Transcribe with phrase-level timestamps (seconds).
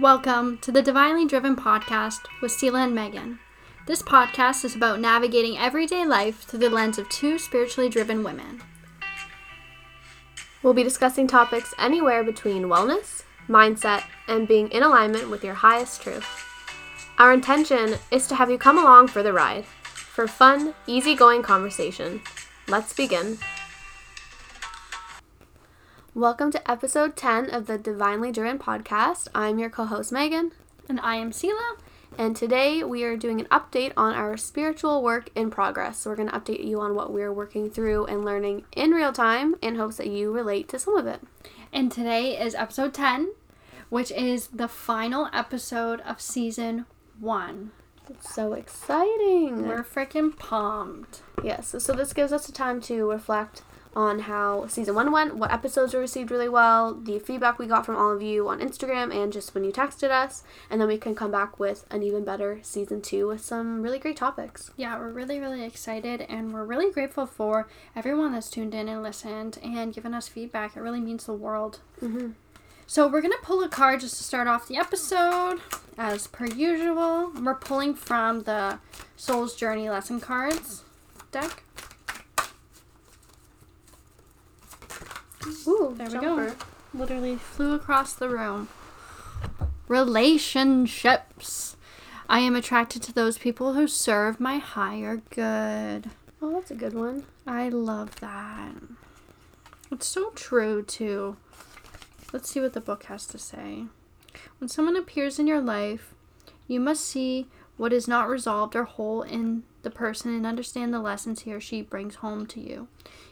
[0.00, 3.40] Welcome to the Divinely Driven Podcast with Sela and Megan.
[3.86, 8.62] This podcast is about navigating everyday life through the lens of two spiritually driven women.
[10.62, 16.00] We'll be discussing topics anywhere between wellness, mindset, and being in alignment with your highest
[16.00, 16.28] truth.
[17.18, 22.20] Our intention is to have you come along for the ride for fun, easygoing conversation.
[22.68, 23.38] Let's begin.
[26.18, 29.28] Welcome to episode 10 of the Divinely Driven podcast.
[29.36, 30.50] I'm your co host, Megan.
[30.88, 31.78] And I am Sela.
[32.18, 35.98] And today we are doing an update on our spiritual work in progress.
[35.98, 39.12] So, we're going to update you on what we're working through and learning in real
[39.12, 41.20] time in hopes that you relate to some of it.
[41.72, 43.34] And today is episode 10,
[43.88, 46.86] which is the final episode of season
[47.20, 47.70] one.
[48.10, 49.68] It's so exciting.
[49.68, 51.22] We're freaking pumped.
[51.44, 53.62] Yes, so this gives us a time to reflect
[53.98, 57.84] on how season one went, what episodes were received really well, the feedback we got
[57.84, 60.44] from all of you on Instagram, and just when you texted us.
[60.70, 63.98] And then we can come back with an even better season two with some really
[63.98, 64.70] great topics.
[64.76, 69.02] Yeah, we're really, really excited and we're really grateful for everyone that's tuned in and
[69.02, 70.76] listened and given us feedback.
[70.76, 71.80] It really means the world.
[72.00, 72.30] Mm-hmm.
[72.86, 75.58] So we're going to pull a card just to start off the episode.
[75.98, 78.78] As per usual, we're pulling from the
[79.16, 80.84] Soul's Journey lesson cards
[81.32, 81.64] deck.
[85.66, 86.54] Ooh, There we go.
[86.94, 88.68] Literally flew across the room.
[89.86, 91.76] Relationships.
[92.28, 96.10] I am attracted to those people who serve my higher good.
[96.42, 97.24] Oh, that's a good one.
[97.46, 98.72] I love that.
[99.90, 101.36] It's so true, too.
[102.32, 103.84] Let's see what the book has to say.
[104.58, 106.14] When someone appears in your life,
[106.66, 107.46] you must see
[107.78, 111.60] what is not resolved or whole in the person and understand the lessons he or
[111.60, 112.88] she brings home to you.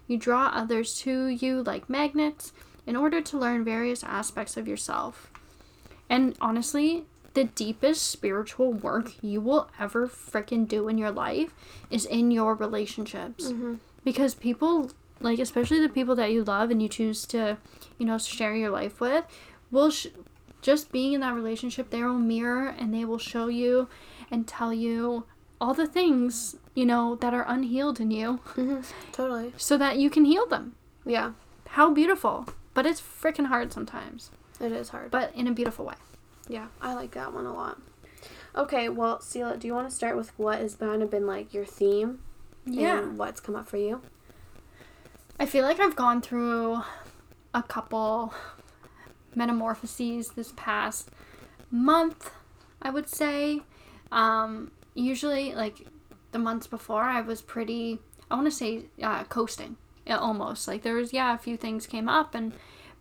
[0.06, 2.52] You draw others to you like magnets
[2.86, 5.30] in order to learn various aspects of yourself.
[6.08, 11.52] And honestly, the deepest spiritual work you will ever freaking do in your life
[11.90, 13.48] is in your relationships.
[13.48, 13.74] Mm-hmm.
[14.04, 17.58] Because people, like, especially the people that you love and you choose to,
[17.98, 19.24] you know, share your life with,
[19.72, 20.06] will sh-
[20.62, 23.88] just being in that relationship, they will mirror and they will show you
[24.30, 25.24] and tell you
[25.60, 28.80] all the things, you know, that are unhealed in you Mm-hmm.
[29.12, 29.52] Totally.
[29.56, 30.74] so that you can heal them.
[31.04, 31.32] Yeah,
[31.68, 32.46] How beautiful.
[32.74, 35.10] But it's freaking hard sometimes, it is hard.
[35.10, 35.94] but in a beautiful way.
[36.48, 37.80] Yeah, I like that one a lot.
[38.54, 41.52] Okay, well, Sela, do you want to start with what has kind of been like
[41.54, 42.20] your theme?
[42.66, 44.00] And what's come up for you?
[45.38, 46.80] I feel like I've gone through
[47.54, 48.34] a couple
[49.34, 51.10] metamorphoses this past
[51.70, 52.30] month,
[52.82, 53.62] I would say.
[54.12, 55.86] Um, usually, like
[56.32, 57.98] the months before, I was pretty,
[58.30, 59.76] I want to say, uh, coasting.
[60.06, 60.68] Yeah, almost.
[60.68, 62.52] Like there was, yeah, a few things came up, and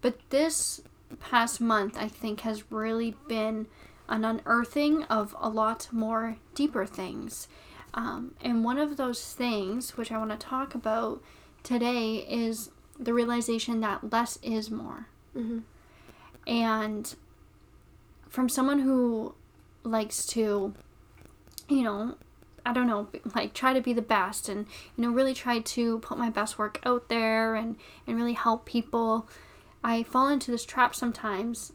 [0.01, 0.81] but this
[1.19, 3.67] past month, I think, has really been
[4.07, 7.47] an unearthing of a lot more deeper things.
[7.93, 11.22] Um, and one of those things, which I want to talk about
[11.63, 15.07] today, is the realization that less is more.
[15.35, 15.59] Mm-hmm.
[16.47, 17.16] And
[18.29, 19.33] from someone who
[19.83, 20.73] likes to,
[21.68, 22.16] you know,
[22.66, 24.66] I don't know, like try to be the best and,
[24.98, 27.76] you know, really try to put my best work out there and,
[28.08, 29.28] and really help people,
[29.84, 31.74] I fall into this trap sometimes.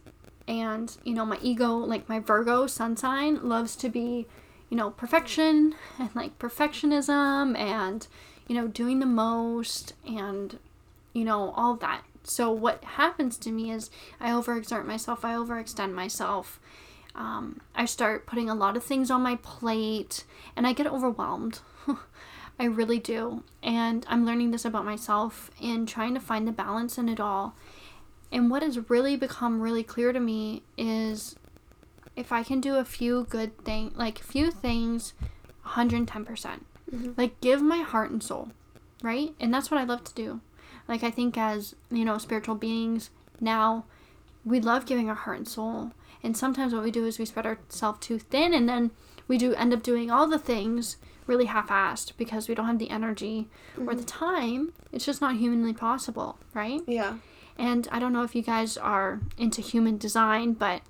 [0.49, 4.27] And, you know, my ego, like my Virgo sun sign, loves to be,
[4.69, 8.07] you know, perfection and like perfectionism and,
[8.49, 10.59] you know, doing the most and,
[11.13, 12.03] you know, all that.
[12.25, 16.59] So what happens to me is I overexert myself, I overextend myself.
[17.15, 20.25] Um, I start putting a lot of things on my plate
[20.57, 21.61] and I get overwhelmed.
[22.59, 23.43] I really do.
[23.63, 27.55] And I'm learning this about myself and trying to find the balance in it all.
[28.31, 31.37] And what has really become really clear to me is
[32.17, 35.15] if I can do a few good things, like a few things
[35.65, 36.27] 110%.
[36.27, 37.17] percent Mhm.
[37.17, 38.51] Like give my heart and soul,
[39.03, 39.35] right?
[39.39, 40.41] And that's what I love to do.
[40.89, 43.11] Like I think as, you know, spiritual beings
[43.41, 43.85] now,
[44.45, 45.93] we love giving our heart and soul.
[46.23, 48.91] And sometimes what we do is we spread ourselves too thin and then
[49.27, 50.97] we do end up doing all the things
[51.27, 53.49] really half-assed because we don't have the energy
[53.87, 54.73] or the time.
[54.93, 56.81] It's just not humanly possible, right?
[56.87, 57.19] Yeah.
[57.57, 60.83] And I don't know if you guys are into human design, but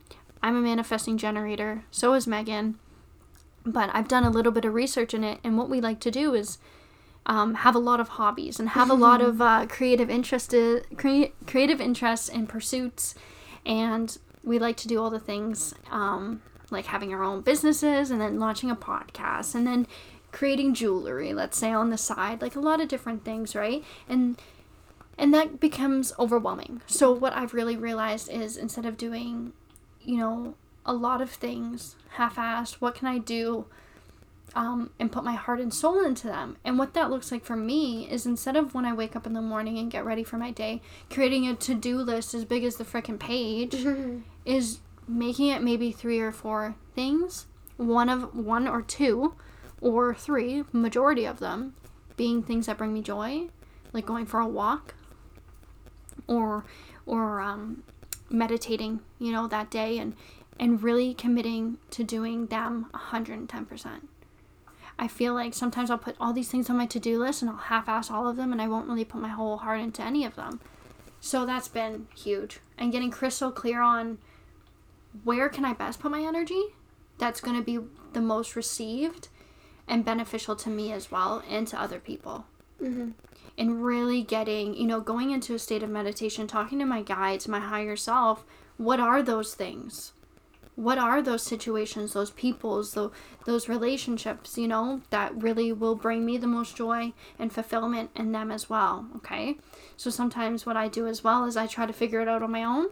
[0.42, 1.84] I'm a manifesting generator.
[1.90, 2.78] So is Megan.
[3.66, 6.10] But I've done a little bit of research in it, and what we like to
[6.10, 6.56] do is
[7.26, 10.54] um, have a lot of hobbies and have a lot of uh, creative interest,
[10.96, 13.14] crea- creative interests and pursuits,
[13.66, 18.20] and we like to do all the things um, like having our own businesses and
[18.20, 19.86] then launching a podcast and then
[20.32, 23.84] creating jewelry, let's say on the side, like a lot of different things, right?
[24.08, 24.40] And
[25.18, 26.80] and that becomes overwhelming.
[26.86, 29.52] So what I've really realized is instead of doing,
[30.00, 30.54] you know,
[30.86, 32.74] a lot of things half-assed.
[32.74, 33.66] What can I do?
[34.54, 36.56] Um, and put my heart and soul into them.
[36.64, 39.34] And what that looks like for me is instead of when I wake up in
[39.34, 42.64] the morning and get ready for my day, creating a to do list as big
[42.64, 43.86] as the freaking page,
[44.44, 47.46] is making it maybe three or four things.
[47.76, 49.34] One of one or two
[49.80, 51.74] or three, majority of them
[52.16, 53.48] being things that bring me joy,
[53.92, 54.94] like going for a walk
[56.26, 56.64] or
[57.06, 57.82] or um,
[58.28, 60.14] meditating, you know, that day and
[60.58, 64.02] and really committing to doing them 110%.
[64.98, 67.56] I feel like sometimes I'll put all these things on my to-do list and I'll
[67.56, 70.36] half-ass all of them and I won't really put my whole heart into any of
[70.36, 70.60] them.
[71.18, 72.60] So that's been huge.
[72.76, 74.18] And getting crystal clear on
[75.24, 76.62] where can I best put my energy
[77.18, 77.78] that's going to be
[78.12, 79.28] the most received
[79.86, 82.46] and beneficial to me as well and to other people.
[82.82, 83.10] Mm-hmm.
[83.58, 87.46] And really getting, you know, going into a state of meditation, talking to my guides,
[87.46, 88.44] my higher self,
[88.78, 90.12] what are those things?
[90.76, 93.10] What are those situations, those peoples, those,
[93.44, 98.32] those relationships, you know, that really will bring me the most joy and fulfillment in
[98.32, 99.58] them as well, okay?
[99.98, 102.52] So sometimes what I do as well is I try to figure it out on
[102.52, 102.86] my own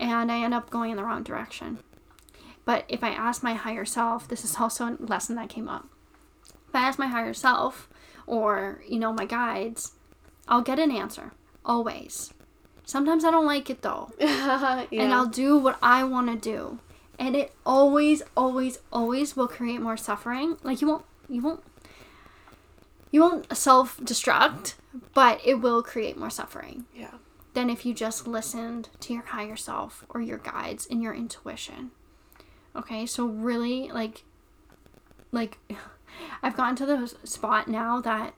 [0.00, 1.78] and I end up going in the wrong direction.
[2.64, 5.86] But if I ask my higher self, this is also a lesson that came up
[6.70, 7.88] if I ask my higher self
[8.26, 9.92] or, you know, my guides,
[10.46, 11.32] I'll get an answer.
[11.64, 12.32] Always.
[12.84, 14.12] Sometimes I don't like it though.
[14.20, 14.86] yeah.
[14.92, 16.78] And I'll do what I want to do.
[17.18, 20.56] And it always, always, always will create more suffering.
[20.62, 21.62] Like you won't you won't
[23.10, 24.74] you won't self destruct,
[25.12, 27.14] but it will create more suffering yeah.
[27.54, 31.90] Than if you just listened to your higher self or your guides and your intuition.
[32.76, 34.24] Okay, so really like
[35.32, 35.58] like
[36.42, 38.34] I've gotten to the spot now that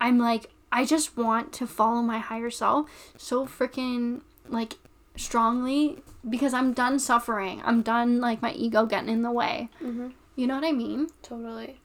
[0.00, 4.76] I'm like I just want to follow my higher self so freaking like
[5.16, 7.62] strongly because I'm done suffering.
[7.64, 9.68] I'm done like my ego getting in the way.
[9.82, 10.08] Mm-hmm.
[10.36, 11.08] You know what I mean?
[11.22, 11.80] Totally.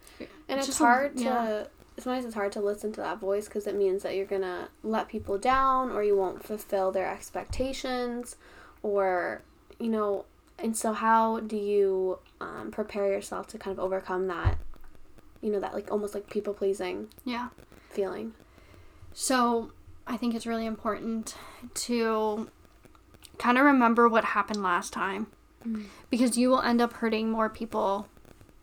[0.47, 1.63] And it's, a- hard to yeah.
[1.99, 5.07] Sometimes it's hard to listen to that voice because it means that you're gonna let
[5.07, 8.35] people down or you won't fulfill their expectations
[8.83, 9.41] or
[9.79, 10.25] you know
[10.57, 14.57] and so how do you um, prepare yourself to kind of overcome that
[15.41, 17.49] you know that like almost like people pleasing Yeah.
[17.89, 18.33] feeling
[19.13, 19.71] So
[20.07, 21.35] I think it's really important
[21.75, 22.49] to
[23.37, 25.27] kind of remember what happened last time
[25.67, 25.87] Mm.
[26.09, 28.07] because you will end up hurting more people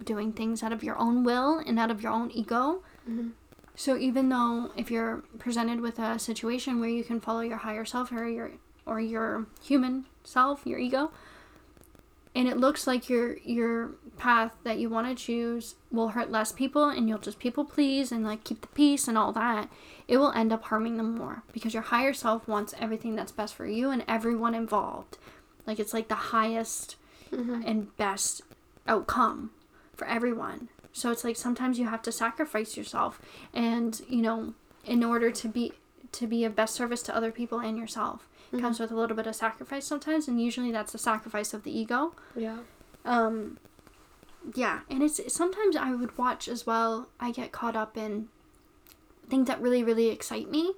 [0.02, 2.82] doing things out of your own will and out of your own ego.
[3.08, 3.32] Mhm.
[3.74, 7.84] So even though if you're presented with a situation where you can follow your higher
[7.84, 8.52] self or your
[8.86, 11.10] or your human self, your ego,
[12.34, 16.52] and it looks like your your path that you want to choose will hurt less
[16.52, 19.68] people and you'll just people please and like keep the peace and all that
[20.08, 23.54] it will end up harming them more because your higher self wants everything that's best
[23.54, 25.18] for you and everyone involved
[25.66, 26.96] like it's like the highest
[27.30, 27.62] Mhm.
[27.66, 28.40] and best
[28.86, 29.50] outcome
[29.94, 33.20] for everyone so it's like sometimes you have to sacrifice yourself
[33.52, 34.54] and you know
[34.86, 35.72] in order to be
[36.12, 38.26] to be of best service to other people and yourself.
[38.52, 41.64] It comes with a little bit of sacrifice sometimes and usually that's the sacrifice of
[41.64, 42.14] the ego.
[42.34, 42.58] Yeah.
[43.04, 43.58] Um
[44.54, 48.28] yeah and it's sometimes i would watch as well i get caught up in
[49.28, 50.72] things that really really excite me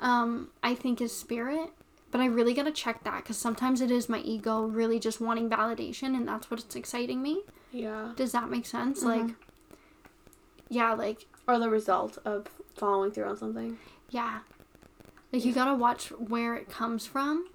[0.00, 1.70] um i think is spirit
[2.10, 5.48] but i really gotta check that because sometimes it is my ego really just wanting
[5.48, 7.42] validation and that's what's exciting me.
[7.70, 8.12] Yeah.
[8.16, 9.04] Does that make sense?
[9.04, 9.06] Mhm.
[9.26, 9.34] like
[10.68, 12.46] yeah like or the result of
[12.76, 13.78] following through on something
[14.10, 14.40] yeah
[15.32, 17.48] like you gotta watch where it comes from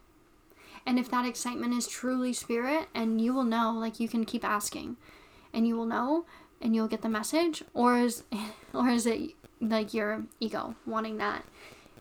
[0.85, 4.43] and if that excitement is truly spirit and you will know like you can keep
[4.43, 4.97] asking
[5.53, 6.25] and you will know
[6.61, 8.23] and you'll get the message or is
[8.73, 11.43] or is it like your ego wanting that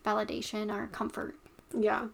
[0.04, 1.36] validation or comfort
[1.78, 2.08] Yeah.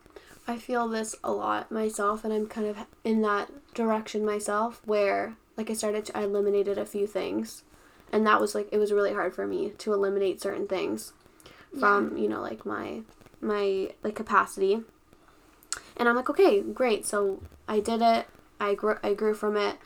[0.46, 5.36] I feel this a lot myself, and I'm kind of in that direction myself where,
[5.58, 7.64] like, I started to, I eliminated a few things.
[8.12, 11.12] And that was like, it was really hard for me to eliminate certain things
[11.78, 13.02] from, you know, like my,
[13.40, 14.80] my, like, capacity.
[15.96, 17.04] And I'm like, okay, great.
[17.04, 18.26] So I did it.
[18.58, 19.76] I grew, I grew from it.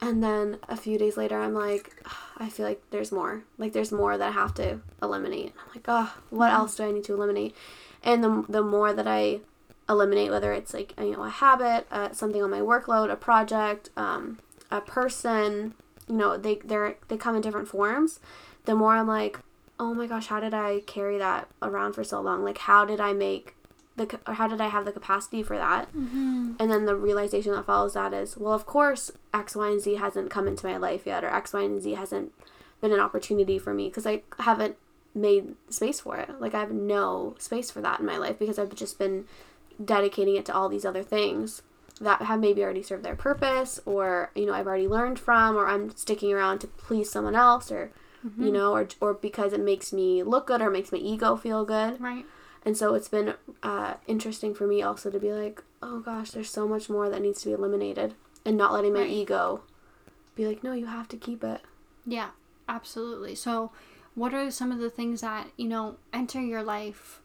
[0.00, 2.02] And then a few days later, I'm like,
[2.38, 3.42] I feel like there's more.
[3.58, 5.52] Like, there's more that I have to eliminate.
[5.58, 7.54] I'm like, oh, what else do I need to eliminate?
[8.02, 9.40] And the, the more that I
[9.88, 13.90] eliminate, whether it's like, you know, a habit, uh, something on my workload, a project,
[13.96, 14.38] um,
[14.70, 15.74] a person,
[16.10, 18.20] you know, they, they're, they come in different forms,
[18.64, 19.38] the more I'm like,
[19.78, 22.42] oh my gosh, how did I carry that around for so long?
[22.44, 23.54] Like, how did I make
[23.96, 25.88] the, or how did I have the capacity for that?
[25.88, 26.54] mm-hmm.
[26.58, 29.94] And then the realization that follows that is, well, of course, X, Y, and Z
[29.94, 32.32] hasn't come into my life yet, or X, Y, and Z hasn't
[32.80, 34.76] been an opportunity for me because I haven't
[35.14, 36.40] made space for it.
[36.40, 39.26] Like, I have no space for that in my life because I've just been
[39.82, 41.62] dedicating it to all these other things.
[42.00, 45.66] That have maybe already served their purpose or you know I've already learned from or
[45.66, 47.92] I'm sticking around to please someone else or
[48.26, 48.44] Mm-hmm.
[48.44, 51.64] you know or or because it makes me look good or makes my ego feel
[51.64, 52.26] good Right.
[52.66, 56.50] and so it's been uh, interesting for me also to be like oh gosh there's
[56.50, 58.12] so much more that needs to be eliminated
[58.44, 59.10] and not letting my Right.
[59.10, 59.62] ego
[60.34, 61.62] be like no you have to keep it
[62.04, 62.30] Yeah,
[62.68, 63.34] absolutely.
[63.34, 63.72] So,
[64.14, 67.20] what are some of the things that, you know, enter your life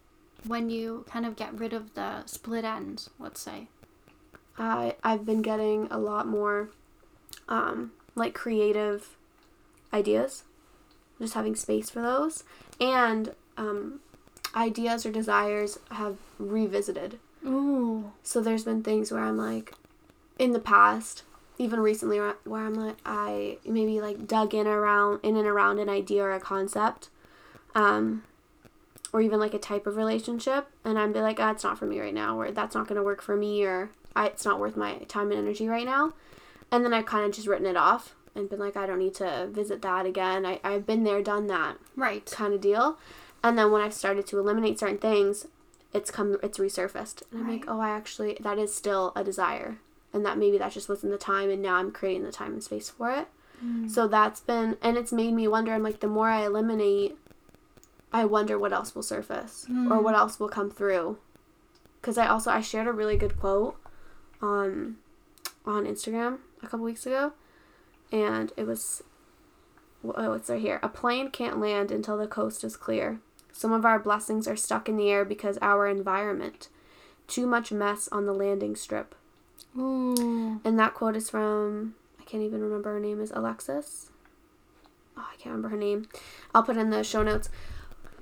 [0.47, 3.67] when you kind of get rid of the split ends, let's say?
[4.57, 6.69] I I've been getting a lot more
[7.47, 9.15] um, like creative
[9.93, 10.43] ideas,
[11.19, 12.43] just having space for those,
[12.79, 13.99] and um,
[14.55, 17.19] ideas or desires have revisited.
[17.45, 18.11] Ooh.
[18.23, 19.73] So there's been things where I'm like,
[20.39, 21.23] in the past,
[21.57, 25.79] even recently, where where I'm like, I maybe like dug in around in and around
[25.79, 27.09] an idea or a concept,
[27.73, 28.23] um,
[29.13, 31.85] or even like a type of relationship, and I'm be like, ah, it's not for
[31.85, 34.77] me right now, or that's not gonna work for me, or I, it's not worth
[34.77, 36.13] my time and energy right now,
[36.71, 39.15] and then I've kind of just written it off and been like, I don't need
[39.15, 40.45] to visit that again.
[40.45, 42.25] I I've been there, done that Right.
[42.25, 42.97] kind of deal.
[43.43, 45.47] And then when I've started to eliminate certain things,
[45.93, 47.23] it's come it's resurfaced.
[47.31, 49.77] And I'm like, oh, I actually that is still a desire.
[50.13, 52.63] And that maybe that just wasn't the time and now I'm creating the time and
[52.63, 53.27] space for it.
[53.63, 53.89] Mm.
[53.89, 57.17] So that's been and it's made me wonder I'm like the more I eliminate
[58.11, 60.03] I wonder what else will surface or Mm.
[60.03, 61.17] what else will come through.
[62.01, 63.77] Cuz I also I shared a really good quote
[64.41, 64.97] on
[65.65, 67.33] on Instagram a couple weeks ago
[68.11, 69.03] and it was
[70.03, 70.79] oh, it's right here.
[70.83, 73.19] A plane can't land until the coast is clear.
[73.51, 76.69] Some of our blessings are stuck in the air because our environment.
[77.27, 79.15] Too much mess on the landing strip.
[79.77, 80.61] Ooh.
[80.63, 84.11] And that quote is from I can't even remember her name is Alexis.
[85.17, 86.07] Oh, I can't remember her name.
[86.53, 87.49] I'll put in the show notes.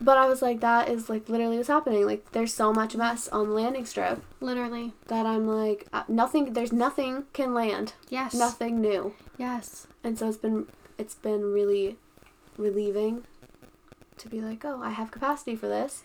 [0.04, 2.06] But I was like, that is like literally what's happening.
[2.06, 4.92] Like, there's so much mess on the landing strip Literally.
[5.08, 6.54] that I'm like, uh, nothing.
[6.54, 7.94] There's nothing can land.
[8.10, 8.34] Yes.
[8.34, 9.14] Nothing new.
[9.38, 9.88] Yes.
[10.04, 10.68] and so it's been
[10.98, 11.98] it's been really
[12.58, 13.24] relieving
[14.18, 16.04] to be like oh i have capacity for this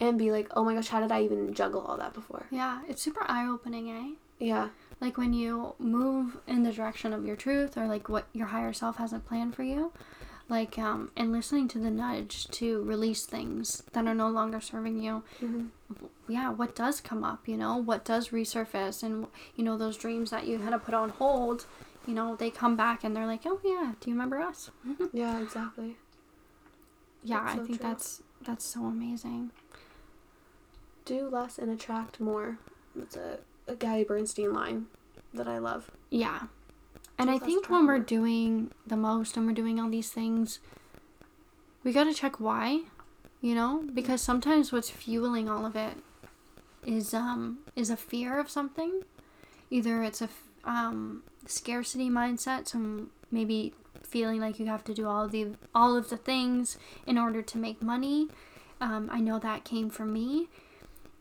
[0.00, 2.80] and be like oh my gosh how did i even juggle all that before Yeah.
[2.88, 4.14] It's super eye opening, eh?
[4.44, 4.68] yeah
[5.00, 8.72] Like when you move in the direction of your truth or like what your higher
[8.72, 9.92] self has a plan for you.
[10.48, 15.02] Like, um, and listening to the nudge to release things that are no longer serving
[15.02, 15.22] you.
[15.42, 15.66] mm-hmm.
[16.26, 19.26] yeah, what does come up, you know, what does resurface, and
[19.56, 21.66] you know those dreams that you had to put on hold,
[22.06, 24.70] you know, they come back and they're like, oh yeah, do you remember us?
[25.12, 25.96] yeah exactly
[27.24, 27.88] yeah, That's I so think true.
[27.90, 29.50] that's that's so amazing.
[31.04, 32.58] do less and attract more
[32.94, 34.86] that's a, a gabby bernstein line
[35.34, 36.44] that i love Yeah,
[37.18, 40.60] and I think when we're doing the most and we're doing all these things,
[41.82, 42.82] we got to check why,
[43.40, 45.98] you know, because sometimes what's fueling all of it
[46.86, 49.02] is um is a fear of something.
[49.70, 55.06] Either it's a f- um scarcity mindset, some maybe feeling like you have to do
[55.06, 58.28] all of the all of the things in order to make money.
[58.80, 60.48] Um, I know that came from me,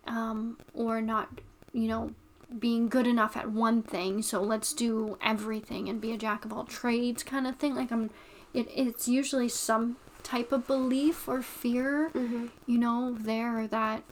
[0.06, 1.42] um, or not,
[1.74, 2.12] you know,
[2.60, 6.54] being good enough at one thing, so let's do everything and be a jack of
[6.54, 7.76] all trades kind of thing.
[7.76, 8.10] Like I'm,
[8.54, 12.48] it, it's usually some type of belief or fear, mm-hmm.
[12.66, 14.04] you know, there that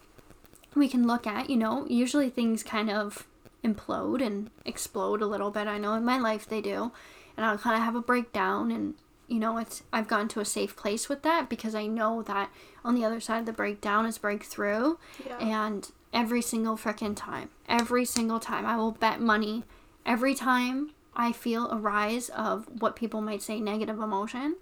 [0.76, 1.50] we can look at.
[1.50, 3.26] You know, usually things kind of
[3.64, 5.68] implode and explode a little bit.
[5.68, 6.92] I know in my life they do,
[7.38, 8.96] and I'll kind of have a breakdown and.
[9.28, 12.52] You know, it's I've gone to a safe place with that because I know that
[12.84, 17.50] on the other side of the breakdown is breakthrough, yeah and every single frickin' time,
[17.68, 19.64] every single time, I will bet money.
[20.06, 24.56] Every time I feel a rise of what people might say negative emotion,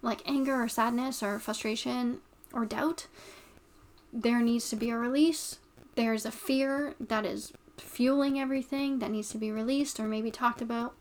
[0.00, 2.20] like anger or sadness or frustration
[2.52, 3.08] or doubt,
[4.12, 5.58] there needs to be a release.
[5.96, 10.62] There's a fear that is fueling everything that needs to be released or maybe talked
[10.62, 10.94] about.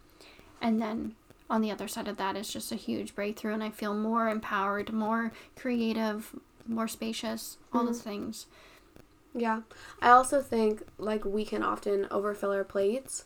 [0.59, 1.13] And then
[1.49, 4.27] on the other side of that is just a huge breakthrough, and I feel more
[4.29, 6.35] empowered, more creative,
[6.65, 8.09] more spacious, all those mm-hmm.
[8.09, 8.47] things.
[9.35, 9.61] Yeah.
[10.01, 13.25] I also think like we can often overfill our plates.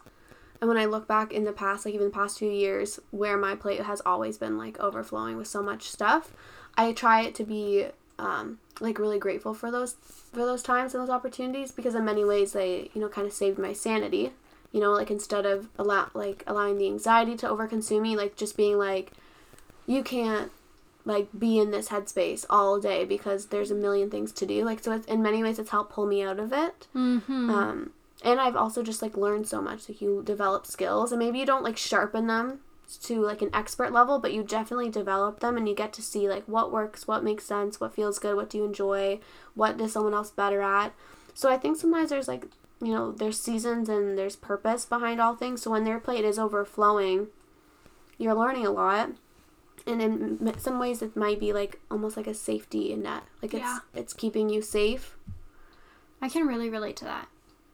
[0.59, 3.37] And when I look back in the past, like even the past few years, where
[3.37, 6.33] my plate has always been like overflowing with so much stuff,
[6.75, 7.87] I try it to be
[8.17, 12.23] um, like really grateful for those for those times and those opportunities because in many
[12.23, 14.31] ways they you know kind of saved my sanity.
[14.71, 18.57] You know, like instead of allow like allowing the anxiety to overconsume me, like just
[18.57, 19.11] being like,
[19.85, 20.51] you can't
[21.07, 24.63] like be in this headspace all day because there's a million things to do.
[24.63, 26.87] Like so, it's, in many ways, it's helped pull me out of it.
[26.95, 27.49] Mm-hmm.
[27.49, 27.91] Um,
[28.23, 29.87] and I've also just like learned so much.
[29.87, 32.59] Like you develop skills, and maybe you don't like sharpen them
[33.03, 36.27] to like an expert level, but you definitely develop them, and you get to see
[36.27, 39.19] like what works, what makes sense, what feels good, what do you enjoy,
[39.55, 40.93] what does someone else better at.
[41.33, 42.45] So I think sometimes there's like
[42.81, 45.63] you know, there's seasons and there's purpose behind all things.
[45.63, 47.27] So when their plate is overflowing,
[48.17, 49.11] you're learning a lot.
[49.87, 53.23] And in some ways, it might be like almost like a safety net.
[53.41, 53.79] Like it's Yeah.
[53.93, 55.15] it's keeping you safe.
[56.21, 57.27] I can really relate to that.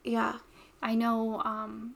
[0.04, 0.40] Yeah.
[0.82, 1.96] I know um,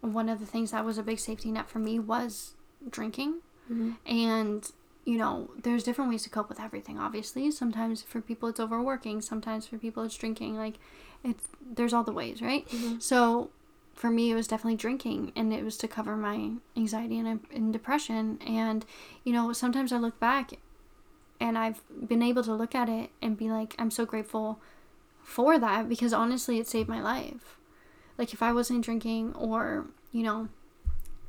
[0.00, 2.54] one of the things that was a big safety net for me was
[2.88, 3.40] drinking.
[3.70, 3.96] Mhm.
[4.06, 4.70] And,
[5.04, 7.50] you know, there's different ways to cope with everything, obviously.
[7.50, 10.56] Sometimes for people it's overworking, sometimes for people it's drinking.
[10.56, 10.78] Like,
[11.24, 12.66] it's there's all the ways, right?
[12.68, 13.02] Mhm.
[13.02, 13.50] So
[13.94, 17.72] for me, it was definitely drinking, and it was to cover my anxiety and, and
[17.72, 18.38] depression.
[18.46, 18.84] And,
[19.24, 20.52] you know, sometimes I look back
[21.40, 24.60] and I've been able to look at it and be like, I'm so grateful
[25.22, 27.58] for that because honestly, it saved my life.
[28.16, 30.48] Like, if I wasn't drinking or, you know,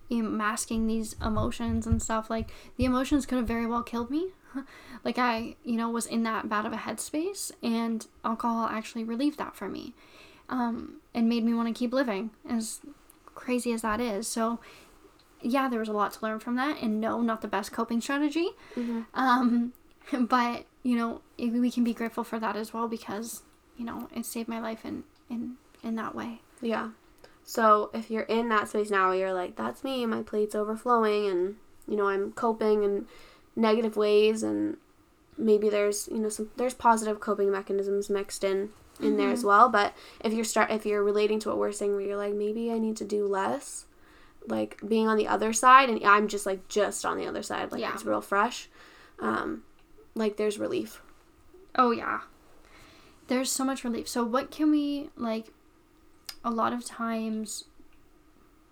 [0.10, 4.30] masking these emotions and stuff, like, the emotions could have very well killed me.
[5.04, 9.38] like, I, you know, was in that bad of a headspace, and alcohol actually relieved
[9.40, 9.94] that for me
[10.50, 12.80] um, and made me want to keep living, as
[13.36, 14.28] crazy as that is.
[14.28, 14.60] So,
[15.42, 18.02] yeah, there was a lot to learn from that, and no, not the best coping
[18.02, 18.50] strategy.
[18.76, 19.06] Mhm.
[19.14, 19.74] Um,
[20.28, 23.44] but you know, we can be grateful for that as well because
[23.78, 26.42] you know it saved my life in in in that way.
[26.62, 26.90] Yeah.
[27.46, 31.56] So if you're in that space now, you're like, that's me, my plate's overflowing, and
[31.88, 33.06] you know I'm coping in
[33.56, 34.78] negative ways, and
[35.38, 38.70] maybe there's you know some there's positive coping mechanisms mixed in
[39.00, 39.70] in there as well.
[39.70, 42.72] But if you're start if you're relating to what we're saying, where you're like, maybe
[42.72, 43.86] I need to do less,
[44.48, 47.72] like being on the other side, and I'm just like just on the other side,
[47.72, 47.94] like Yeah.
[47.94, 48.70] it's real fresh.
[49.20, 49.64] Um,
[50.16, 51.02] like there's relief.
[51.76, 52.22] Oh yeah.
[53.28, 54.08] There's so much relief.
[54.08, 55.48] So what can we like
[56.44, 57.64] a lot of times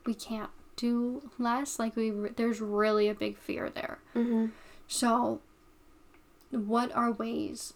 [0.05, 3.99] we can't do less like we there's really a big fear there.
[4.15, 4.47] Mm-hmm.
[4.87, 5.39] So
[6.51, 7.73] what are ways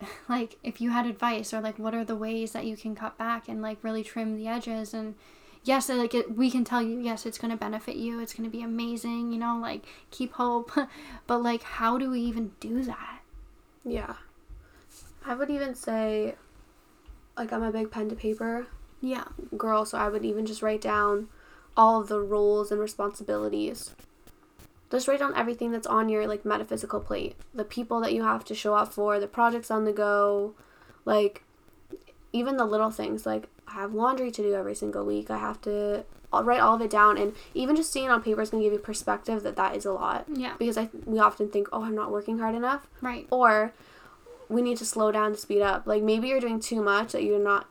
[0.28, 3.16] like if you had advice or like what are the ways that you can cut
[3.18, 5.14] back and like really trim the edges and
[5.64, 8.48] yes like it, we can tell you yes it's going to benefit you it's going
[8.48, 10.70] to be amazing you know like keep hope
[11.26, 13.20] but like how do we even do that
[13.84, 14.14] Yeah.
[15.26, 16.36] I would even say,
[17.36, 18.66] like, I'm a big pen to paper
[19.00, 19.24] yeah
[19.56, 21.28] girl, so I would even just write down
[21.76, 23.94] all of the roles and responsibilities.
[24.90, 27.36] Just write down everything that's on your, like, metaphysical plate.
[27.54, 30.54] The people that you have to show up for, the projects on the go,
[31.04, 31.44] like,
[32.32, 33.26] even the little things.
[33.26, 35.30] Like, I have laundry to do every single week.
[35.30, 37.16] I have to I'll write all of it down.
[37.16, 39.76] And even just seeing it on paper is going to give you perspective that that
[39.76, 40.26] is a lot.
[40.32, 43.72] yeah Because I we often think, oh, I'm not working hard enough right or
[44.48, 45.86] we need to slow down to speed up.
[45.86, 47.66] Like maybe you're doing too much that you're not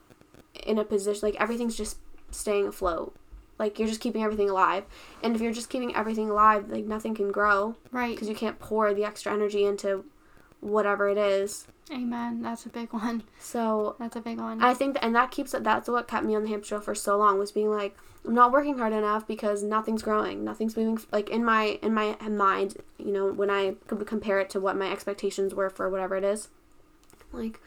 [0.66, 1.98] in a position like everything's just
[2.32, 3.16] staying afloat.
[3.60, 4.86] Like you're just keeping everything alive.
[5.24, 8.60] And if you're just keeping everything alive, like nothing can grow right because you can't
[8.60, 10.06] pour the extra energy into
[10.60, 11.68] whatever it is.
[11.92, 15.30] amen that's a big one So that's a big one I think that, and that
[15.32, 15.64] keeps it.
[15.64, 18.34] That's what kept me on the hamster wheel for so long was being like, I'm
[18.34, 21.00] not working hard enough because nothing's growing, nothing's moving.
[21.12, 24.76] Like in my in my mind, you know, when I could compare it to what
[24.76, 26.50] my expectations were for whatever it is,
[27.32, 27.62] like,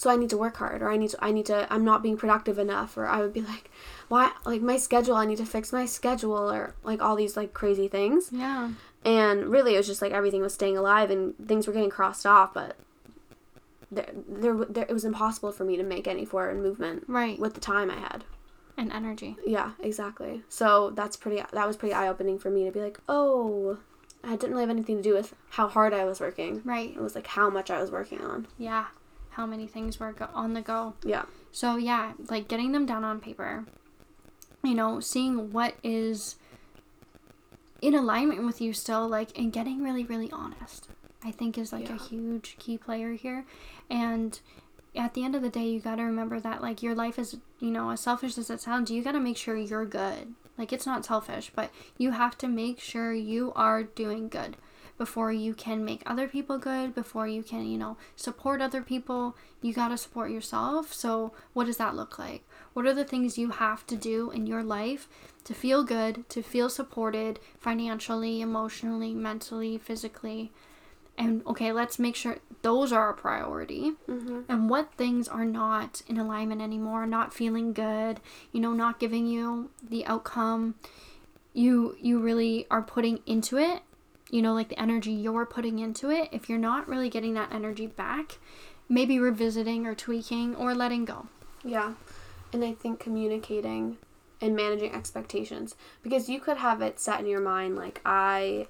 [0.00, 2.02] so I need to work hard, or I need to, I need to, I'm not
[2.02, 3.70] being productive enough, or I would be like,
[4.08, 7.52] why, like my schedule, I need to fix my schedule, or like all these like
[7.52, 8.30] crazy things.
[8.32, 8.70] yeah
[9.04, 12.24] And really, it was just like everything was staying alive and things were getting crossed
[12.24, 12.76] off, but
[13.92, 17.52] there, there, there it was impossible for me to make any forward movement right with
[17.52, 18.24] the time I had.
[18.78, 20.44] and energy Yeah, exactly.
[20.48, 21.42] So that's pretty.
[21.52, 23.76] That was pretty eye opening for me to be like, oh,
[24.24, 26.62] I didn't really have anything to do with how hard I was working.
[26.64, 28.46] right It was like how much I was working on.
[28.56, 28.86] yeah
[29.40, 31.24] how many things were go- on the go Yeah.
[31.50, 33.64] So yeah, like getting them down on paper.
[34.62, 36.36] You know, seeing what is
[37.80, 40.88] in alignment with you still like and getting really really honest.
[41.24, 43.46] I think is like a huge key player here.
[43.88, 44.38] And
[44.94, 47.36] at the end of the day, you got to remember that like your life is,
[47.60, 50.34] you know, as selfish as it sounds, you got to make sure you're good.
[50.58, 54.56] Like it's not selfish, but you have to make sure you are doing good
[55.00, 59.34] before you can make other people good, before you can, you know, support other people,
[59.62, 60.92] you got to support yourself.
[60.92, 62.46] So, what does that look like?
[62.74, 65.08] What are the things you have to do in your life
[65.44, 70.52] to feel good, to feel supported financially, emotionally, mentally, physically?
[71.16, 73.92] And okay, let's make sure those are a priority.
[74.06, 74.40] Mm-hmm.
[74.50, 78.20] And what things are not in alignment anymore, not feeling good,
[78.52, 80.74] you know, not giving you the outcome
[81.52, 83.82] you you really are putting into it
[84.32, 87.52] you know, like the energy you're putting into it, if you're not really getting that
[87.52, 88.38] energy back,
[88.88, 91.26] maybe revisiting or tweaking or letting go.
[91.64, 91.94] Yeah.
[92.52, 93.98] And I think communicating
[94.40, 98.66] and managing expectations because you could have it set in your mind like I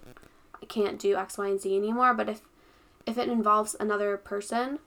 [0.69, 2.43] can't do X, Y, and Z anymore, but if
[3.07, 4.79] if it involves another person,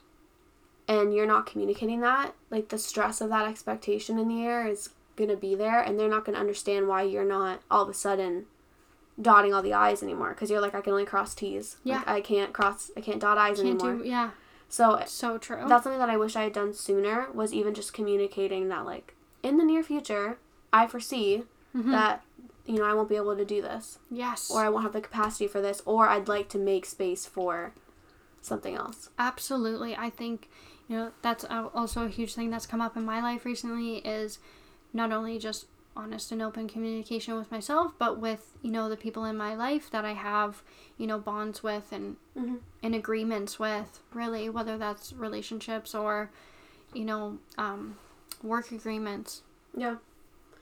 [0.88, 4.90] and you're not communicating that, like the stress of that expectation in the air is
[5.16, 7.90] going to be there and they're not going to understand why you're not all of
[7.90, 8.46] a sudden
[9.21, 11.78] dotting all the i's anymore because you're like I can only cross t's.
[11.84, 11.97] Yeah.
[11.97, 14.04] Like, I can't cross I can't dot i's Can't anymore.
[14.04, 14.32] do yeah.
[14.69, 15.63] so So true.
[15.67, 19.15] that's something that I wish I had done sooner was even just communicating that like
[19.43, 20.38] in the near future
[20.71, 21.43] I foresee
[21.76, 21.91] Mhm.
[21.91, 22.23] that
[22.65, 24.49] you know I won't be able to do this yes.
[24.49, 27.73] or I won't have the capacity for this or I'd like to make space for
[28.41, 29.10] something else.
[29.17, 29.95] Absolutely.
[29.95, 30.49] I think,
[30.88, 34.39] you know, that's also a huge thing that's come up in my life recently is
[34.91, 39.25] not only just honest and open communication with myself, but with, you know, the people
[39.25, 40.63] in my life that I have,
[40.97, 42.62] you know, bonds with and Mhm.
[42.82, 46.32] and agreements with, really, whether that's relationships or,
[46.93, 47.97] you know, um,
[48.41, 49.43] work agreements.
[49.75, 49.97] Yeah.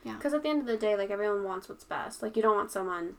[0.03, 0.15] Yeah.
[0.15, 2.21] Because at the end of the day, like everyone wants what's best.
[2.21, 3.17] Like you don't want someone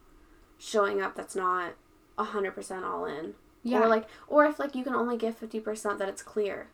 [0.59, 1.75] showing up that's not
[2.19, 3.35] hundred percent all in.
[3.65, 3.83] Yeah.
[3.83, 6.69] Or like, or if like you can only give fifty percent, that it's clear.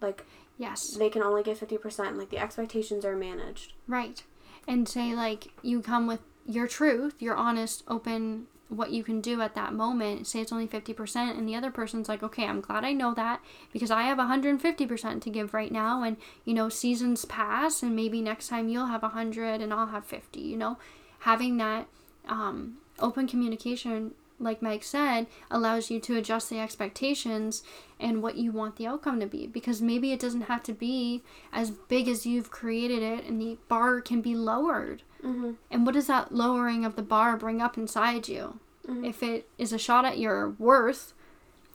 [0.00, 0.24] Like
[0.58, 0.96] yes.
[0.96, 2.16] they can only give fifty percent.
[2.16, 3.74] Like the expectations are managed.
[3.86, 4.24] Right.
[4.70, 9.40] And say, like, you come with your truth, your honest, open, what you can do
[9.40, 10.28] at that moment.
[10.28, 13.40] Say it's only 50%, and the other person's like, okay, I'm glad I know that
[13.72, 16.04] because I have 150% to give right now.
[16.04, 20.04] And, you know, seasons pass, and maybe next time you'll have 100 and I'll have
[20.04, 20.78] 50, you know?
[21.20, 21.88] Having that
[22.28, 27.62] um, open communication, like Mike said, allows you to adjust the expectations
[28.00, 31.22] and what you want the outcome to be because maybe it doesn't have to be
[31.52, 35.02] as big as you've created it and the bar can be lowered.
[35.22, 35.52] Mm-hmm.
[35.70, 38.58] And what does that lowering of the bar bring up inside you?
[38.88, 39.06] Mhm.
[39.06, 41.12] If it is a shot at your worth,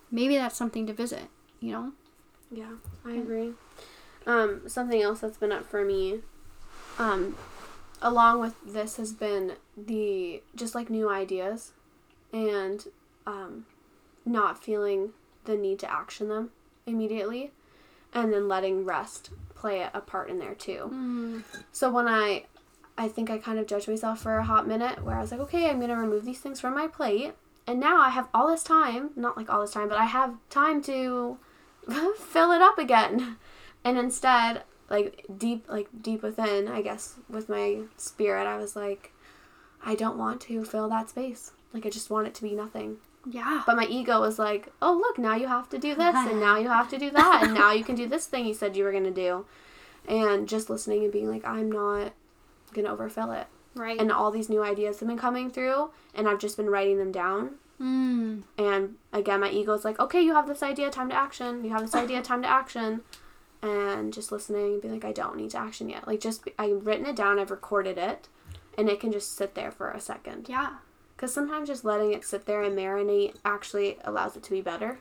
[0.09, 1.27] maybe that's something to visit,
[1.59, 1.91] you know?
[2.51, 2.73] Yeah,
[3.05, 3.53] I agree.
[4.25, 6.21] Um, something else that's been up for me,
[6.97, 7.37] um,
[8.01, 11.73] along with this has been the just like new ideas,
[12.35, 12.85] and
[13.25, 13.65] um,
[14.25, 15.11] not feeling
[15.45, 16.49] the need to action them
[16.85, 17.51] immediately,
[18.13, 20.91] and then letting rest play a part in there too.
[20.93, 21.43] Mm.
[21.71, 22.43] So when I,
[22.97, 25.39] I think I kind of judged myself for a hot minute where I was like,
[25.41, 27.33] okay, I'm gonna remove these things from my plate,
[27.65, 30.35] and now I have all this time, not like all this time, but I have
[30.49, 31.37] time to
[32.17, 33.37] fill it up again,
[33.85, 39.13] and instead, like deep, like deep within, I guess with my spirit, I was like,
[39.83, 41.51] I don't want to fill that space.
[41.75, 42.97] Like I just want it to be nothing.
[43.29, 43.63] Yeah.
[43.65, 46.57] But my ego was like, oh, look, now you have to do this, and now
[46.57, 48.83] you have to do that, and now you can do this thing you said you
[48.83, 49.45] were going to do.
[50.07, 52.13] And just listening and being like, I'm not
[52.73, 53.47] going to overfill it.
[53.73, 53.99] right.
[53.99, 57.11] And all these new ideas have been coming through, and I've just been writing them
[57.11, 57.55] down.
[57.81, 58.43] mm.
[58.59, 61.63] And again, my ego's like, okay, you have this idea, time to action.
[61.65, 63.01] You have this idea, time to action.
[63.63, 66.05] And just listening and being like, I don't need to action yet.
[66.05, 68.27] Like, just, I've written it down, I've recorded it,
[68.77, 70.47] and it can just sit there for a second.
[70.47, 70.75] Yeah.
[71.15, 74.99] Because sometimes just letting it sit there and marinate actually allows it to be better.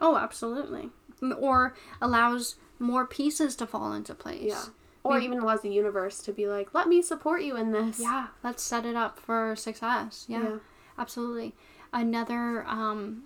[0.00, 0.90] Oh, absolutely.
[1.38, 4.44] Or allows more pieces to fall into place.
[4.44, 4.64] Yeah.
[5.02, 8.00] Or even allows the universe to be like, let me support you in this.
[8.00, 10.24] Yeah, let's set it up for success.
[10.28, 10.56] Yeah, Yeah.
[10.98, 11.54] absolutely.
[11.92, 13.22] Another um,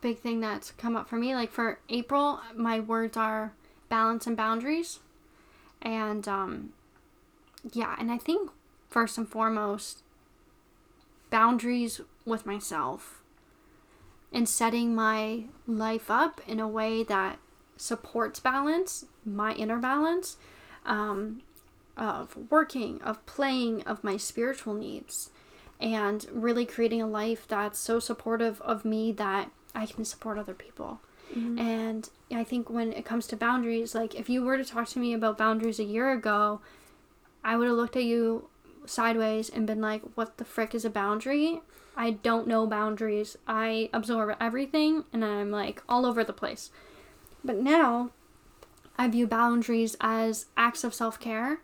[0.00, 3.54] big thing that's come up for me, like for April, my words are
[3.88, 5.00] balance and boundaries.
[5.82, 6.72] And um,
[7.72, 8.50] yeah, and I think
[8.88, 10.02] first and foremost,
[11.30, 13.22] boundaries with myself
[14.32, 17.38] and setting my life up in a way that
[17.76, 20.36] supports balance, my inner balance.
[20.84, 21.42] Um,
[21.98, 25.30] of working, of playing, of my spiritual needs,
[25.80, 30.54] and really creating a life that's so supportive of me that I can support other
[30.54, 31.00] people.
[31.34, 31.58] Mhm.
[31.58, 34.98] And I think when it comes to boundaries, like if you were to talk to
[34.98, 36.60] me about boundaries a year ago,
[37.44, 38.48] I would have looked at you
[38.88, 41.60] sideways and been like, what the frick is a boundary?
[41.96, 43.36] I don't know boundaries.
[43.46, 46.70] I absorb everything and I'm like all over the place.
[47.44, 48.10] But now
[48.96, 51.60] I view boundaries as acts of self care.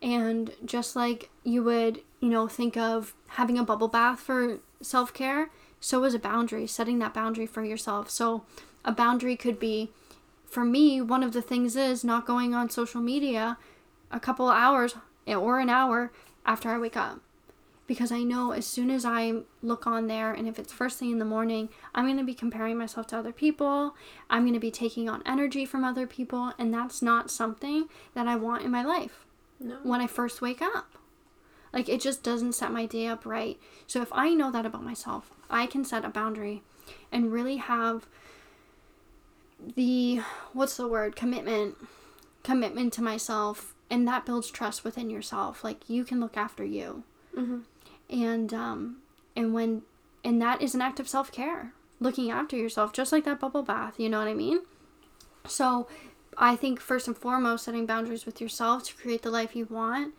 [0.00, 5.12] And just like you would, you know, think of having a bubble bath for self
[5.12, 8.10] care, so is a boundary, setting that boundary for yourself.
[8.10, 8.44] So
[8.84, 9.90] a boundary could be,
[10.46, 13.58] for me, one of the things is not going on social media
[14.10, 14.94] a couple hours
[15.26, 16.10] or an hour
[16.48, 17.20] after I wake up.
[17.86, 21.10] Because I know as soon as I look on there, and if it's first thing
[21.10, 23.94] in the morning, I'm going to be comparing myself to other people.
[24.28, 28.26] I'm going to be taking on energy from other people, and that's not something that
[28.26, 29.24] I want in my life
[29.60, 29.76] No.
[29.84, 30.98] when I first wake up.
[31.72, 33.58] Like it just doesn't set my day up right.
[33.86, 36.62] So if I know that about myself, I can set a boundary
[37.12, 38.06] and really have
[39.76, 40.20] the
[40.52, 41.16] what's the word?
[41.16, 41.76] commitment
[42.42, 45.64] commitment to myself and that builds trust within yourself.
[45.64, 47.04] Like you can look after you.
[47.34, 47.60] hmm
[48.10, 48.98] And um
[49.36, 49.82] and when
[50.24, 51.72] and that is an act of self-care.
[52.00, 54.60] Looking after yourself just like that bubble bath, you know what I mean?
[55.46, 55.88] So
[56.36, 60.14] I think first and foremost, setting boundaries with yourself to create the life you want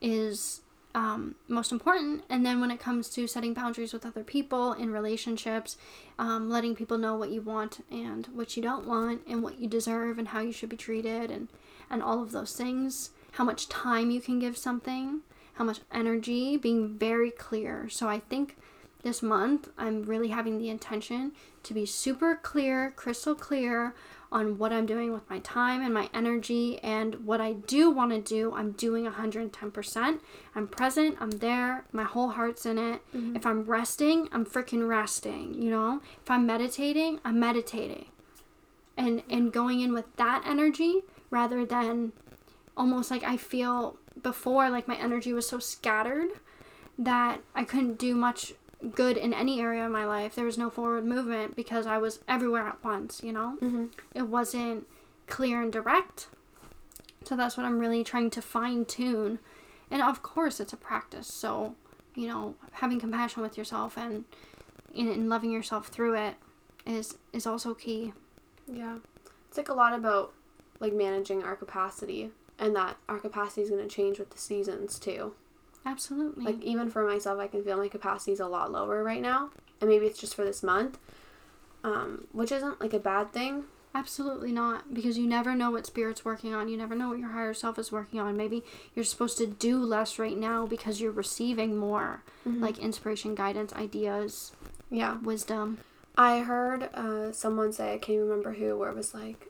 [0.00, 0.62] is
[0.94, 2.24] um, most important.
[2.30, 5.76] And then when it comes to setting boundaries with other people in relationships,
[6.18, 9.68] um, letting people know what you want and what you don't want, and what you
[9.68, 11.48] deserve and how you should be treated, and
[11.90, 13.10] and all of those things.
[13.32, 15.20] How much time you can give something,
[15.54, 17.88] how much energy, being very clear.
[17.88, 18.56] So I think
[19.02, 23.94] this month I'm really having the intention to be super clear, crystal clear
[24.30, 28.10] on what I'm doing with my time and my energy and what I do want
[28.12, 30.20] to do, I'm doing 110%.
[30.54, 33.00] I'm present, I'm there, my whole heart's in it.
[33.14, 33.36] Mm-hmm.
[33.36, 36.02] If I'm resting, I'm freaking resting, you know?
[36.22, 38.06] If I'm meditating, I'm meditating.
[38.96, 42.12] And and going in with that energy rather than
[42.76, 46.30] almost like I feel before like my energy was so scattered
[46.98, 48.54] that I couldn't do much
[48.94, 50.34] good in any area of my life.
[50.34, 53.56] There was no forward movement because I was everywhere at once, you know?
[53.60, 53.86] Mm-hmm.
[54.14, 54.86] It wasn't
[55.26, 56.28] clear and direct.
[57.24, 59.38] So that's what I'm really trying to fine tune.
[59.90, 61.26] And of course, it's a practice.
[61.26, 61.74] So,
[62.14, 64.24] you know, having compassion with yourself and,
[64.96, 66.34] and loving yourself through it
[66.86, 68.12] is is also key.
[68.66, 68.98] Yeah.
[69.48, 70.32] It's like a lot about
[70.80, 74.98] like managing our capacity and that our capacity is going to change with the seasons
[74.98, 75.34] too.
[75.86, 76.44] Absolutely.
[76.44, 79.50] Like even for myself, I can feel my capacity is a lot lower right now,
[79.80, 80.98] and maybe it's just for this month,
[81.84, 83.64] um, which isn't like a bad thing.
[83.94, 86.68] Absolutely not, because you never know what spirit's working on.
[86.68, 88.36] You never know what your higher self is working on.
[88.36, 88.62] Maybe
[88.94, 92.62] you're supposed to do less right now because you're receiving more, mm-hmm.
[92.62, 94.52] like inspiration, guidance, ideas,
[94.90, 95.78] yeah, wisdom.
[96.16, 99.47] I heard uh, someone say, I can't remember who, where it was like,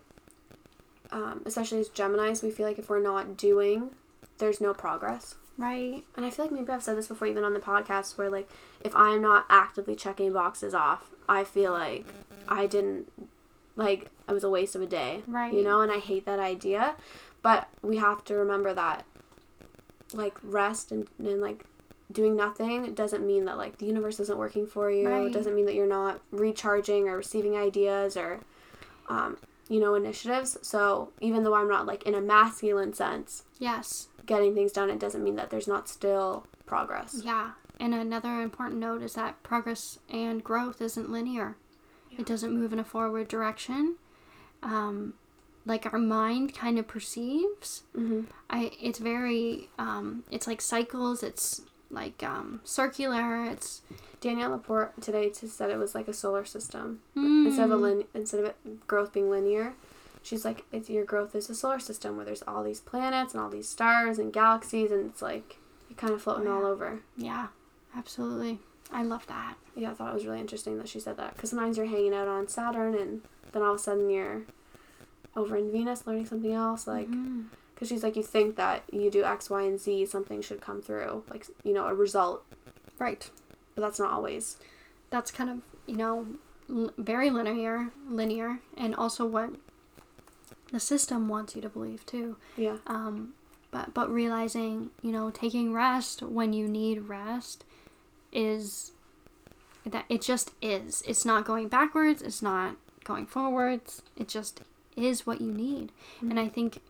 [1.10, 3.90] um, especially as Geminis, we feel like if we're not doing,
[4.38, 5.36] there's no progress.
[5.56, 6.04] Right.
[6.16, 8.48] And I feel like maybe I've said this before, even on the podcast, where like
[8.80, 12.06] if I'm not actively checking boxes off, I feel like
[12.46, 13.10] I didn't,
[13.76, 15.22] like, it was a waste of a day.
[15.26, 15.52] Right.
[15.52, 16.94] You know, and I hate that idea.
[17.42, 19.04] But we have to remember that,
[20.12, 21.64] like, rest and, and like,
[22.10, 25.26] doing nothing doesn't mean that like the universe isn't working for you right.
[25.26, 28.40] it doesn't mean that you're not recharging or receiving ideas or
[29.10, 29.36] um,
[29.68, 34.54] you know initiatives so even though i'm not like in a masculine sense yes getting
[34.54, 37.22] things done, it doesn't mean that there's not still progress.
[37.24, 37.52] Yeah.
[37.80, 41.56] And another important note is that progress and growth isn't linear.
[42.10, 42.20] Yeah.
[42.20, 43.96] It doesn't move in a forward direction.
[44.62, 45.14] Um,
[45.64, 47.82] like our mind kind of perceives.
[47.96, 48.22] Mm-hmm.
[48.50, 51.22] I it's very um, it's like cycles.
[51.22, 53.44] It's like um, circular.
[53.44, 53.82] It's
[54.20, 57.46] Danielle Laporte today said it was like a solar system mm.
[57.46, 59.74] instead of a lin- instead of it, growth being linear
[60.28, 63.42] she's like, it's your growth is a solar system where there's all these planets and
[63.42, 65.56] all these stars and galaxies, and it's like
[65.88, 66.56] you're kind of floating oh, yeah.
[66.56, 67.00] all over.
[67.16, 67.46] Yeah,
[67.96, 68.58] absolutely.
[68.92, 69.54] I love that.
[69.74, 72.14] Yeah, I thought it was really interesting that she said that because sometimes you're hanging
[72.14, 73.22] out on Saturn and
[73.52, 74.42] then all of a sudden you're
[75.36, 76.86] over in Venus learning something else.
[76.86, 77.08] Like,
[77.78, 80.82] because she's like, you think that you do X, Y, and Z, something should come
[80.82, 82.44] through, like you know, a result.
[82.98, 83.30] Right.
[83.76, 84.56] But that's not always.
[85.10, 86.26] That's kind of you know
[86.68, 89.50] l- very linear, linear, and also what
[90.72, 92.36] the system wants you to believe too.
[92.56, 92.78] Yeah.
[92.88, 93.34] Um,
[93.70, 97.64] but but realizing you know taking rest when you need rest
[98.32, 98.90] is
[99.86, 101.04] that it just is.
[101.06, 102.22] It's not going backwards.
[102.22, 104.02] It's not going forwards.
[104.16, 104.62] It just
[104.96, 105.92] is what you need.
[106.16, 106.30] Mm-hmm.
[106.32, 106.80] And I think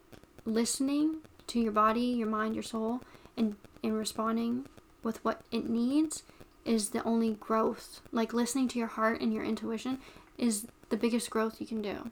[0.44, 1.16] listening
[1.48, 3.03] to your body, your mind, your soul,
[3.37, 4.66] and and responding
[5.03, 6.22] with what it needs
[6.64, 8.01] is the only growth.
[8.12, 9.98] Like listening to your heart and your intuition
[10.37, 12.11] is the biggest growth you can do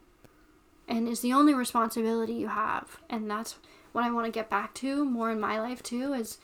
[0.89, 2.99] and is the only responsibility you have.
[3.11, 3.57] And that's
[3.93, 6.39] what I want to get back to more in my life too is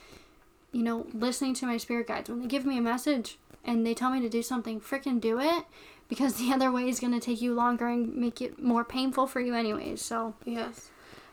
[0.72, 3.94] you know, listening to my spirit guides when they give me a message and they
[3.94, 5.64] tell me to do something, freaking do it
[6.08, 9.26] because the other way is going to take you longer and make it more painful
[9.26, 10.02] for you anyways.
[10.02, 10.90] So, yes.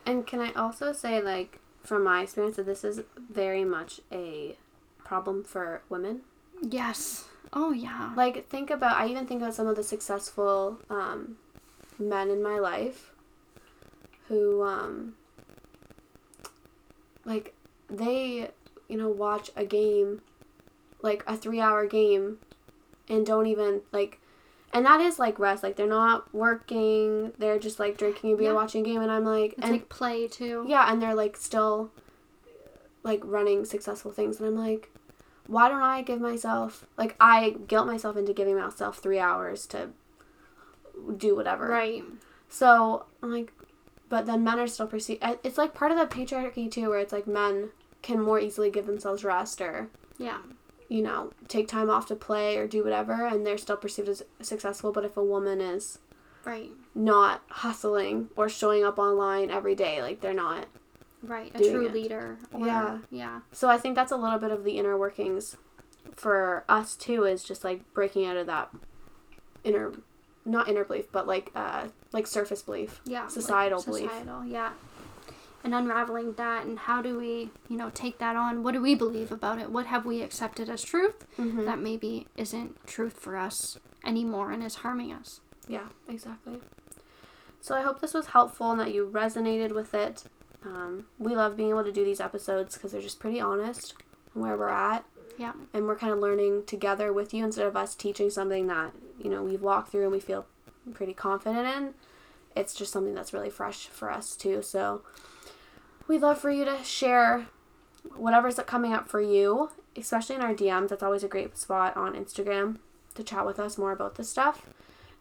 [0.10, 4.58] And can I also say like from my experience that this is very much a
[5.04, 6.22] problem for women?
[6.64, 7.26] Yes.
[7.54, 8.14] Oh yeah.
[8.16, 11.38] Like think about I even think about some of the successful um
[12.00, 13.12] men in my life
[14.30, 15.14] who um
[17.24, 17.54] like
[17.88, 18.50] they
[18.88, 20.24] you know watch a game
[21.04, 22.40] like a 3 hour game
[23.08, 24.19] and don't even like
[24.74, 28.50] and that is like rest like they're not working they're just like drinking a beer
[28.50, 28.54] yeah.
[28.54, 31.36] watching a game and i'm like it's and like play too yeah and they're like
[31.36, 31.92] still
[33.04, 34.92] like running successful things and i'm like
[35.48, 39.90] why don't i give myself like i guilt myself into giving myself three hours to
[41.18, 41.68] do whatever.
[41.68, 42.04] Right.
[42.48, 43.54] So I'm like,
[44.10, 45.24] but then men are still perceived.
[45.44, 47.70] It's like part of the patriarchy too, where it's like men
[48.02, 50.40] can more easily give themselves rest or yeah,
[50.90, 54.24] you know, take time off to play or do whatever, and they're still perceived as
[54.42, 54.92] successful.
[54.92, 56.00] But if a woman is
[56.46, 60.02] right not hustling or showing up online every day.
[60.02, 60.68] Like they're not.
[61.22, 61.94] Right, a true it.
[61.94, 62.38] leader.
[62.54, 63.00] Or, Yeah.
[63.10, 63.42] Yeah.
[63.52, 65.58] So I think that's a little bit of the inner workings
[66.16, 68.70] for us too is just like breaking out of that
[69.64, 69.94] inner
[70.46, 73.02] not inner belief, but like uh like surface belief.
[73.06, 73.24] Yeah.
[73.24, 74.10] like Societal belief.
[74.10, 74.72] Societal, yeah.
[75.64, 78.64] And unraveling that and how do we, you know, take that on?
[78.64, 79.70] What do we believe about it?
[79.70, 81.66] What have we accepted as truth Mm-hmm.
[81.66, 85.42] that maybe isn't truth for us anymore and is harming us?
[85.68, 86.60] Yeah, exactly.
[87.62, 90.24] So I hope this was helpful and that you resonated with it.
[90.66, 93.96] Um, we love being able to do these episodes because they're just pretty honest
[94.34, 95.04] where we're at.
[95.38, 95.54] Yeah.
[95.74, 98.92] And we're kind of learning together with you instead of us teaching something that,
[99.22, 100.46] you know, we've walked through and we feel
[100.94, 101.94] pretty confident in.
[102.56, 104.62] It's just something that's really fresh for us too.
[104.62, 105.02] So
[106.10, 107.48] we'd love for you to share
[108.18, 110.90] whatever's coming up for you, especially in our DMs.
[110.90, 112.80] That's always a great spot on Instagram
[113.16, 114.66] to chat with us more about this stuff.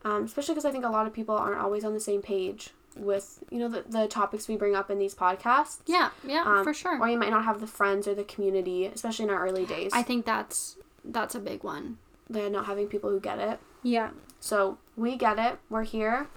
[0.05, 2.70] Um, especially because I think a lot of people aren't always on the same page
[2.96, 5.79] with, you know, the, the topics we bring up in these podcasts.
[5.87, 6.98] Yeah, yeah, Um, for sure.
[7.01, 9.92] Or you might not have the friends or the community, especially in our early days.
[9.92, 11.98] I think that's that's a big one.
[12.31, 13.59] They're not having people who get it.
[13.83, 14.11] Yeah.
[14.40, 15.59] So we get it.
[15.68, 16.29] We're here.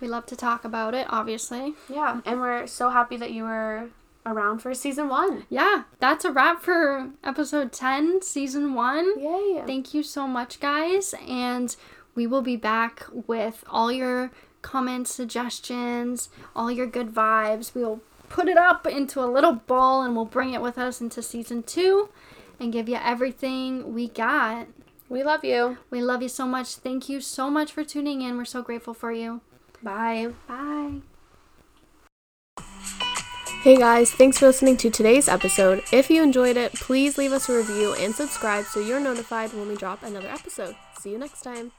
[0.00, 1.74] We love to talk about it, obviously.
[1.88, 2.16] Yeah.
[2.16, 2.28] Mm-hmm.
[2.28, 3.88] And we're so happy that you were
[4.26, 5.46] around for season one.
[5.48, 9.20] Yeah, that's a wrap for episode 10, season 1.
[9.20, 9.62] Yay.
[9.66, 11.14] Thank you so much, guys.
[11.28, 11.74] And
[12.14, 14.30] we will be back with all your
[14.62, 17.74] comments, suggestions, all your good vibes.
[17.74, 21.00] We will put it up into a little ball and we'll bring it with us
[21.00, 22.08] into season two
[22.58, 24.66] and give you everything we got.
[25.08, 25.78] we love you.
[25.88, 26.74] We love you so much.
[26.74, 28.36] Thank you so much for tuning in.
[28.36, 29.40] We're so grateful for you.
[29.82, 30.32] Bye.
[30.48, 31.00] Bye.
[33.62, 35.82] Hey guys, thanks for listening to today's episode.
[35.92, 39.66] If you enjoyed it, please leave us a review and subscribe so you're notified when
[39.66, 40.76] we drop another episode.
[41.00, 41.72] See you next time.